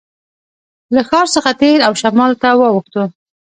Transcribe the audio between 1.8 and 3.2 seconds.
او شمال ته واوښتو.